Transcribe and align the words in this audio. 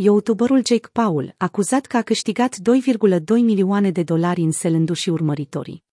youtuberul 0.00 0.62
Jake 0.64 0.88
Paul, 0.92 1.34
acuzat 1.36 1.86
că 1.86 1.96
a 1.96 2.02
câștigat 2.02 2.56
2,2 2.56 3.24
milioane 3.26 3.90
de 3.90 4.02
dolari 4.02 4.40
înselându-și 4.40 5.10
urmăritorii. 5.10 5.84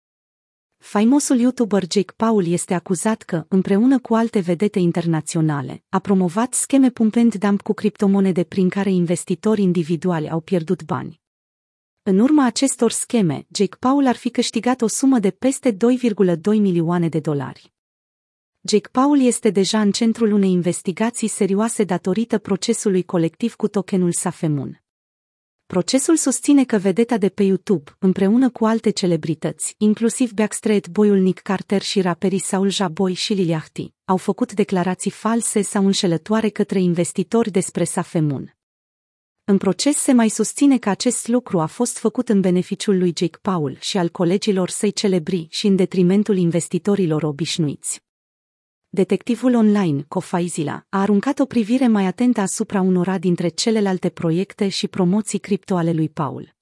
Faimosul 0.79 1.39
youtuber 1.39 1.83
Jake 1.91 2.13
Paul 2.17 2.47
este 2.47 2.75
acuzat 2.75 3.23
că, 3.23 3.45
împreună 3.49 3.99
cu 3.99 4.15
alte 4.15 4.39
vedete 4.41 4.79
internaționale, 4.79 5.83
a 5.89 5.99
promovat 5.99 6.55
scheme 6.55 6.91
pumpend 6.91 7.35
dump 7.35 7.63
cu 7.63 7.73
criptomonede 7.73 8.45
prin 8.45 8.69
care 8.69 8.91
investitori 8.91 9.63
individuali 9.63 10.31
au 10.31 10.41
pierdut 10.41 10.85
bani. 10.85 11.21
În 12.03 12.19
urma 12.19 12.45
acestor 12.45 12.91
scheme, 12.91 13.47
Jake 13.55 13.77
Paul 13.79 14.07
ar 14.07 14.17
fi 14.17 14.31
câștigat 14.31 14.83
o 14.83 14.87
sumă 14.87 15.19
de 15.19 15.31
peste 15.31 15.73
2,2 15.73 15.79
milioane 16.45 17.09
de 17.09 17.21
dolari. 17.21 17.74
Jake 18.67 18.89
Paul 18.89 19.21
este 19.21 19.51
deja 19.51 19.81
în 19.81 19.93
centrul 19.93 20.33
unei 20.33 20.51
investigații 20.51 21.29
serioase 21.29 21.85
datorită 21.85 22.39
procesului 22.39 23.03
colectiv 23.03 23.55
cu 23.55 23.69
tokenul 23.69 24.13
Safemun. 24.13 24.83
Procesul 25.67 26.17
susține 26.17 26.65
că 26.65 26.77
vedeta 26.77 27.19
de 27.19 27.29
pe 27.29 27.43
YouTube, 27.43 27.97
împreună 27.99 28.51
cu 28.51 28.65
alte 28.65 28.91
celebrități, 28.91 29.75
inclusiv 29.79 30.33
Backstreet 30.33 30.89
Boyul 30.89 31.19
Nick 31.19 31.43
Carter 31.43 31.83
și 31.83 32.01
raperii 32.01 32.39
Saul 32.39 32.69
Jaboy 32.69 33.13
și 33.13 33.33
Liliahti, 33.33 33.93
au 34.05 34.17
făcut 34.17 34.53
declarații 34.53 35.11
false 35.11 35.63
sau 35.63 35.85
înșelătoare 35.85 36.49
către 36.49 36.81
investitori 36.81 37.51
despre 37.51 37.85
Safemun. 37.85 38.57
În 39.45 39.59
proces 39.59 39.97
se 39.97 40.13
mai 40.13 40.29
susține 40.29 40.79
că 40.79 40.89
acest 40.89 41.29
lucru 41.29 41.61
a 41.61 41.67
fost 41.67 41.99
făcut 41.99 42.29
în 42.29 42.41
beneficiul 42.41 42.99
lui 42.99 43.13
Jake 43.17 43.39
Paul 43.43 43.77
și 43.81 43.99
al 43.99 44.09
colegilor 44.09 44.69
săi 44.69 44.93
celebri 44.93 45.47
și 45.51 45.67
în 45.67 45.77
detrimentul 45.77 46.37
investitorilor 46.37 47.23
obișnuiți. 47.23 48.04
Detectivul 48.95 49.55
online, 49.55 50.05
Cofaizila, 50.09 50.87
a 50.89 51.01
aruncat 51.01 51.39
o 51.39 51.45
privire 51.45 51.87
mai 51.87 52.07
atentă 52.07 52.41
asupra 52.41 52.81
unora 52.81 53.19
dintre 53.19 53.49
celelalte 53.49 54.09
proiecte 54.09 54.69
și 54.69 54.89
promoții 54.89 55.39
cripto 55.39 55.77
ale 55.77 55.93
lui 55.93 56.09
Paul. 56.09 56.55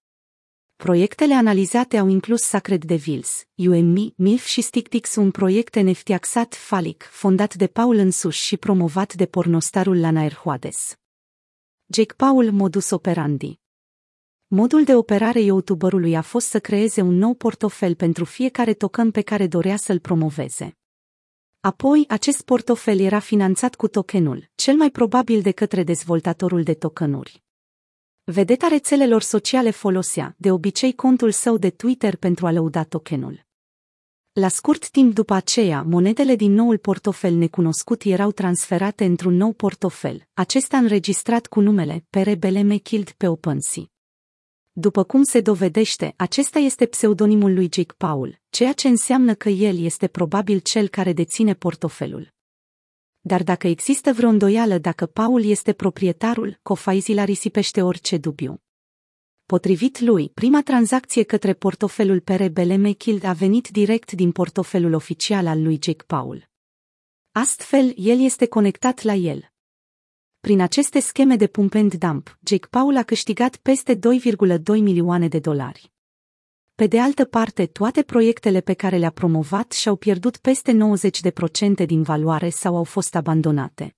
Proiectele 0.76 1.34
analizate 1.34 1.96
au 1.96 2.08
inclus 2.08 2.42
Sacred 2.42 2.84
Devils, 2.84 3.44
UMI, 3.54 4.14
MILF 4.16 4.44
și 4.44 4.60
StickTix, 4.60 5.14
un 5.14 5.30
proiect 5.30 5.76
NFT 5.76 6.10
axat 6.10 6.54
falic, 6.54 7.02
fondat 7.10 7.54
de 7.54 7.66
Paul 7.66 7.96
însuși 7.96 8.44
și 8.44 8.56
promovat 8.56 9.14
de 9.14 9.26
pornostarul 9.26 10.00
Lana 10.00 10.22
Erhoades. 10.24 10.96
Jake 11.86 12.14
Paul 12.16 12.50
Modus 12.50 12.90
Operandi 12.90 13.60
Modul 14.46 14.84
de 14.84 14.94
operare 14.94 15.40
youtuberului 15.40 16.16
a 16.16 16.22
fost 16.22 16.46
să 16.46 16.60
creeze 16.60 17.00
un 17.00 17.14
nou 17.14 17.34
portofel 17.34 17.94
pentru 17.94 18.24
fiecare 18.24 18.74
token 18.74 19.10
pe 19.10 19.20
care 19.20 19.46
dorea 19.46 19.76
să-l 19.76 19.98
promoveze. 19.98 20.76
Apoi, 21.64 22.04
acest 22.08 22.42
portofel 22.42 23.00
era 23.00 23.18
finanțat 23.18 23.74
cu 23.74 23.88
tokenul, 23.88 24.50
cel 24.54 24.76
mai 24.76 24.90
probabil 24.90 25.42
de 25.42 25.50
către 25.50 25.82
dezvoltatorul 25.82 26.62
de 26.62 26.74
tokenuri. 26.74 27.42
Vedeta 28.24 28.66
rețelelor 28.66 29.22
sociale 29.22 29.70
folosea, 29.70 30.34
de 30.38 30.50
obicei, 30.50 30.94
contul 30.94 31.30
său 31.30 31.56
de 31.56 31.70
Twitter 31.70 32.16
pentru 32.16 32.46
a 32.46 32.50
lăuda 32.50 32.82
tokenul. 32.82 33.46
La 34.32 34.48
scurt 34.48 34.88
timp 34.88 35.14
după 35.14 35.34
aceea, 35.34 35.82
monedele 35.82 36.34
din 36.34 36.52
noul 36.52 36.78
portofel 36.78 37.34
necunoscut 37.34 38.02
erau 38.04 38.30
transferate 38.30 39.04
într-un 39.04 39.34
nou 39.34 39.52
portofel, 39.52 40.28
acesta 40.32 40.76
înregistrat 40.76 41.46
cu 41.46 41.60
numele 41.60 42.04
Perebele 42.10 42.76
Kild 42.76 43.10
pe 43.10 43.28
OpenSea. 43.28 43.82
După 44.74 45.04
cum 45.04 45.22
se 45.22 45.40
dovedește, 45.40 46.14
acesta 46.16 46.58
este 46.58 46.86
pseudonimul 46.86 47.54
lui 47.54 47.68
Jake 47.72 47.94
Paul, 47.96 48.40
ceea 48.50 48.72
ce 48.72 48.88
înseamnă 48.88 49.34
că 49.34 49.48
el 49.48 49.78
este 49.78 50.06
probabil 50.06 50.58
cel 50.58 50.88
care 50.88 51.12
deține 51.12 51.54
portofelul. 51.54 52.32
Dar 53.20 53.42
dacă 53.42 53.66
există 53.66 54.12
vreo 54.12 54.28
îndoială 54.28 54.78
dacă 54.78 55.06
Paul 55.06 55.44
este 55.44 55.72
proprietarul, 55.72 56.58
Cofaizila 56.62 57.24
risipește 57.24 57.82
orice 57.82 58.16
dubiu. 58.16 58.62
Potrivit 59.46 60.00
lui, 60.00 60.28
prima 60.28 60.62
tranzacție 60.62 61.22
către 61.22 61.54
portofelul 61.54 62.20
Perebele 62.20 62.76
Mechild 62.76 63.24
a 63.24 63.32
venit 63.32 63.68
direct 63.68 64.12
din 64.12 64.32
portofelul 64.32 64.92
oficial 64.92 65.46
al 65.46 65.62
lui 65.62 65.78
Jake 65.82 66.04
Paul. 66.06 66.50
Astfel, 67.32 67.92
el 67.96 68.20
este 68.20 68.46
conectat 68.46 69.02
la 69.02 69.14
el. 69.14 69.51
Prin 70.46 70.60
aceste 70.60 71.00
scheme 71.00 71.36
de 71.36 71.46
pump 71.46 71.74
and 71.74 71.94
dump, 71.94 72.38
Jake 72.42 72.66
Paul 72.66 72.96
a 72.96 73.02
câștigat 73.02 73.56
peste 73.56 73.94
2,2 73.94 74.00
milioane 74.64 75.28
de 75.28 75.38
dolari. 75.38 75.92
Pe 76.74 76.86
de 76.86 77.00
altă 77.00 77.24
parte, 77.24 77.66
toate 77.66 78.02
proiectele 78.02 78.60
pe 78.60 78.74
care 78.74 78.96
le-a 78.96 79.10
promovat 79.10 79.72
și-au 79.72 79.96
pierdut 79.96 80.36
peste 80.36 80.78
90% 81.82 81.86
din 81.86 82.02
valoare 82.02 82.48
sau 82.48 82.76
au 82.76 82.84
fost 82.84 83.14
abandonate. 83.14 83.96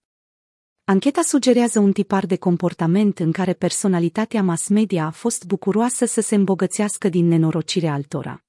Ancheta 0.84 1.22
sugerează 1.22 1.78
un 1.78 1.92
tipar 1.92 2.26
de 2.26 2.36
comportament 2.36 3.18
în 3.18 3.32
care 3.32 3.52
personalitatea 3.52 4.42
mass 4.42 4.68
media 4.68 5.06
a 5.06 5.10
fost 5.10 5.44
bucuroasă 5.44 6.04
să 6.04 6.20
se 6.20 6.34
îmbogățească 6.34 7.08
din 7.08 7.26
nenorocirea 7.26 7.92
altora. 7.92 8.44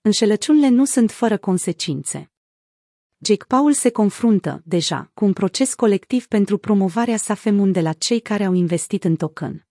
Înșelăciunile 0.00 0.68
nu 0.68 0.84
sunt 0.84 1.10
fără 1.10 1.36
consecințe. 1.36 2.33
Jake 3.24 3.44
Paul 3.48 3.72
se 3.72 3.90
confruntă, 3.90 4.62
deja, 4.64 5.10
cu 5.14 5.24
un 5.24 5.32
proces 5.32 5.74
colectiv 5.74 6.26
pentru 6.26 6.58
promovarea 6.58 7.16
Safemun 7.16 7.72
de 7.72 7.80
la 7.80 7.92
cei 7.92 8.20
care 8.20 8.44
au 8.44 8.52
investit 8.52 9.04
în 9.04 9.16
token. 9.16 9.66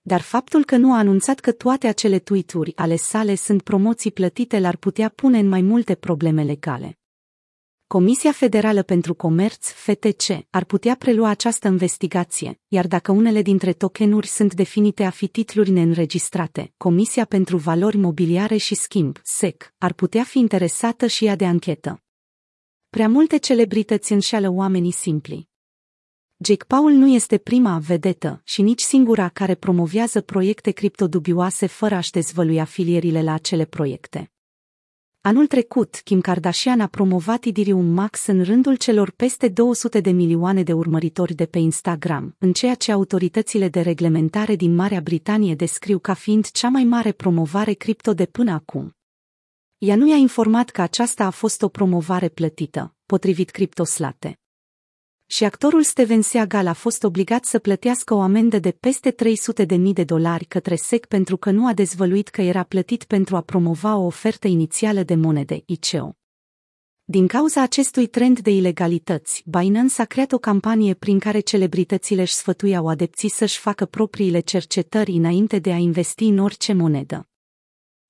Dar 0.00 0.20
faptul 0.20 0.64
că 0.64 0.76
nu 0.76 0.92
a 0.92 0.98
anunțat 0.98 1.40
că 1.40 1.52
toate 1.52 1.86
acele 1.86 2.18
tweet-uri 2.18 2.72
ale 2.76 2.96
sale 2.96 3.34
sunt 3.34 3.62
promoții 3.62 4.12
plătite 4.12 4.58
l-ar 4.58 4.76
putea 4.76 5.08
pune 5.08 5.38
în 5.38 5.48
mai 5.48 5.60
multe 5.60 5.94
probleme 5.94 6.42
legale. 6.42 6.98
Comisia 7.86 8.32
Federală 8.32 8.82
pentru 8.82 9.14
Comerț, 9.14 9.70
FTC, 9.70 10.46
ar 10.50 10.64
putea 10.64 10.96
prelua 10.98 11.28
această 11.28 11.68
investigație, 11.68 12.60
iar 12.68 12.86
dacă 12.86 13.12
unele 13.12 13.42
dintre 13.42 13.72
tokenuri 13.72 14.26
sunt 14.26 14.54
definite 14.54 15.04
a 15.04 15.10
fi 15.10 15.26
titluri 15.26 15.70
neînregistrate, 15.70 16.72
Comisia 16.76 17.24
pentru 17.24 17.56
Valori 17.56 17.96
Mobiliare 17.96 18.56
și 18.56 18.74
Schimb, 18.74 19.18
SEC, 19.22 19.74
ar 19.78 19.92
putea 19.92 20.22
fi 20.24 20.38
interesată 20.38 21.06
și 21.06 21.24
ea 21.24 21.36
de 21.36 21.46
anchetă. 21.46 22.02
Prea 22.90 23.08
multe 23.08 23.36
celebrități 23.36 24.12
înșeală 24.12 24.48
oamenii 24.48 24.90
simpli. 24.90 25.48
Jake 26.36 26.64
Paul 26.64 26.92
nu 26.92 27.08
este 27.08 27.38
prima 27.38 27.78
vedetă 27.78 28.40
și 28.44 28.62
nici 28.62 28.80
singura 28.80 29.28
care 29.28 29.54
promovează 29.54 30.20
proiecte 30.20 30.70
criptodubioase 30.70 31.66
fără 31.66 31.94
a-și 31.94 32.10
dezvălui 32.10 32.60
afilierile 32.60 33.22
la 33.22 33.32
acele 33.32 33.64
proiecte. 33.64 34.32
Anul 35.20 35.46
trecut, 35.46 36.00
Kim 36.04 36.20
Kardashian 36.20 36.80
a 36.80 36.86
promovat 36.86 37.44
Ethereum 37.44 37.84
Max 37.86 38.26
în 38.26 38.42
rândul 38.42 38.76
celor 38.76 39.10
peste 39.10 39.48
200 39.48 40.00
de 40.00 40.10
milioane 40.10 40.62
de 40.62 40.72
urmăritori 40.72 41.34
de 41.34 41.46
pe 41.46 41.58
Instagram, 41.58 42.36
în 42.38 42.52
ceea 42.52 42.74
ce 42.74 42.92
autoritățile 42.92 43.68
de 43.68 43.80
reglementare 43.80 44.56
din 44.56 44.74
Marea 44.74 45.00
Britanie 45.00 45.54
descriu 45.54 45.98
ca 45.98 46.14
fiind 46.14 46.50
cea 46.50 46.68
mai 46.68 46.84
mare 46.84 47.12
promovare 47.12 47.72
cripto 47.72 48.14
de 48.14 48.26
până 48.26 48.52
acum. 48.52 48.97
Ea 49.78 49.96
nu 49.96 50.08
i-a 50.08 50.16
informat 50.16 50.70
că 50.70 50.82
aceasta 50.82 51.24
a 51.24 51.30
fost 51.30 51.62
o 51.62 51.68
promovare 51.68 52.28
plătită, 52.28 52.94
potrivit 53.06 53.50
criptoslate. 53.50 54.38
Și 55.26 55.44
actorul 55.44 55.82
Steven 55.82 56.22
Seagal 56.22 56.66
a 56.66 56.72
fost 56.72 57.04
obligat 57.04 57.44
să 57.44 57.58
plătească 57.58 58.14
o 58.14 58.20
amendă 58.20 58.58
de 58.58 58.70
peste 58.70 59.10
300 59.10 59.64
de 59.64 59.76
mii 59.76 59.92
de 59.92 60.04
dolari 60.04 60.44
către 60.44 60.74
SEC 60.74 61.06
pentru 61.06 61.36
că 61.36 61.50
nu 61.50 61.66
a 61.66 61.72
dezvăluit 61.72 62.28
că 62.28 62.42
era 62.42 62.62
plătit 62.62 63.04
pentru 63.04 63.36
a 63.36 63.40
promova 63.40 63.96
o 63.96 64.04
ofertă 64.04 64.46
inițială 64.46 65.02
de 65.02 65.14
monede, 65.14 65.62
ICO. 65.66 66.16
Din 67.04 67.26
cauza 67.26 67.62
acestui 67.62 68.06
trend 68.06 68.40
de 68.40 68.50
ilegalități, 68.50 69.42
Binance 69.46 70.02
a 70.02 70.04
creat 70.04 70.32
o 70.32 70.38
campanie 70.38 70.94
prin 70.94 71.18
care 71.18 71.40
celebritățile 71.40 72.20
își 72.20 72.34
sfătuiau 72.34 72.88
adepții 72.88 73.30
să-și 73.30 73.58
facă 73.58 73.84
propriile 73.84 74.40
cercetări 74.40 75.10
înainte 75.10 75.58
de 75.58 75.72
a 75.72 75.76
investi 75.76 76.24
în 76.24 76.38
orice 76.38 76.72
monedă. 76.72 77.27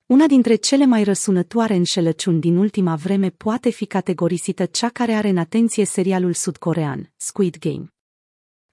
Una 0.08 0.26
dintre 0.26 0.54
cele 0.54 0.86
mai 0.86 1.04
răsunătoare 1.04 1.74
înșelăciuni 1.74 2.41
din 2.41 2.56
ultima 2.56 2.96
vreme 2.96 3.30
poate 3.30 3.70
fi 3.70 3.86
categorisită 3.86 4.64
cea 4.66 4.88
care 4.88 5.12
are 5.12 5.28
în 5.28 5.36
atenție 5.36 5.84
serialul 5.84 6.32
sudcorean, 6.32 7.12
Squid 7.16 7.58
Game. 7.58 7.92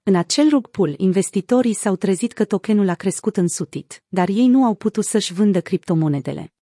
În 0.02 0.14
acel 0.14 0.48
rug 0.48 0.66
pool, 0.66 0.94
investitorii 0.96 1.74
s-au 1.74 1.96
trezit 1.96 2.32
că 2.32 2.44
tokenul 2.44 2.88
a 2.88 2.94
crescut 2.94 3.36
însutit, 3.36 4.04
dar 4.08 4.28
ei 4.28 4.46
nu 4.46 4.64
au 4.64 4.74
putut 4.74 5.04
să-și 5.04 5.32
vândă 5.32 5.60
criptomonedele. 5.60 6.55